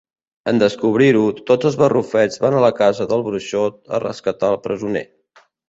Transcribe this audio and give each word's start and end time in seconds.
En 0.51 0.61
descobrir-ho 0.61 1.21
tots 1.49 1.69
els 1.71 1.77
barrufets 1.83 2.43
van 2.47 2.57
a 2.61 2.65
la 2.65 2.73
casa 2.81 3.09
del 3.13 3.25
bruixot 3.29 3.79
a 3.99 4.03
rescatar 4.09 4.53
el 4.59 4.61
presoner. 4.69 5.09